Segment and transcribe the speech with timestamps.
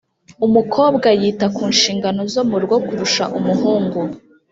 [0.45, 3.99] umukobwa yita ku nshingano zo mu rugo kurusha umuhungu.